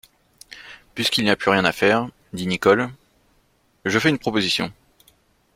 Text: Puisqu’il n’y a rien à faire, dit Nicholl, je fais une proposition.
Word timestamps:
Puisqu’il 0.95 1.25
n’y 1.25 1.29
a 1.29 1.37
rien 1.39 1.63
à 1.63 1.71
faire, 1.71 2.07
dit 2.33 2.47
Nicholl, 2.47 2.89
je 3.85 3.99
fais 3.99 4.09
une 4.09 4.17
proposition. 4.17 4.73